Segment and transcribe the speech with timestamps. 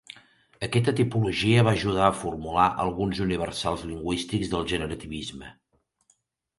[0.67, 5.57] Aquesta tipologia va ajudar a formular alguns universals lingüístics del generativisme.